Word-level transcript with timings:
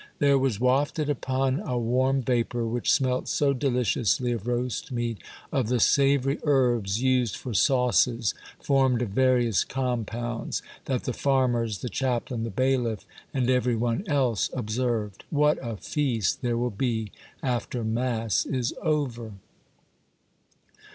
There 0.17 0.39
was 0.39 0.59
wafted 0.59 1.11
upward 1.11 1.61
a 1.63 1.77
warm 1.77 2.23
vapor 2.23 2.65
which 2.65 2.91
smelt 2.91 3.27
so 3.29 3.53
deliciously 3.53 4.31
of 4.31 4.47
roast 4.47 4.91
meat, 4.91 5.19
of 5.51 5.67
the 5.67 5.79
savory 5.79 6.39
herbs 6.41 7.03
used 7.03 7.35
for 7.37 7.53
sauces 7.53 8.33
formed 8.59 9.03
of 9.03 9.09
various 9.09 9.63
compounds, 9.63 10.63
that 10.85 11.03
the 11.03 11.13
farmers, 11.13 11.81
the 11.81 11.87
chaplain, 11.89 12.43
the 12.43 12.49
bailiff, 12.49 13.05
and 13.31 13.47
every 13.47 13.75
one 13.75 14.03
else 14.07 14.49
observed:" 14.53 15.23
What 15.45 15.59
a 15.61 15.77
feast 15.77 16.41
there 16.41 16.57
will 16.57 16.71
be 16.71 17.11
after 17.45 17.83
mass 17.83 18.43
is 18.43 18.73
over 18.81 19.33